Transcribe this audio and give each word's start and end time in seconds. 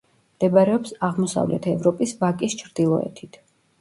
მდებარეობს 0.37 0.95
აღმოსავლეთ 1.09 1.67
ევროპის 1.73 2.15
ვაკის 2.23 2.57
ჩრდილოეთით. 2.63 3.39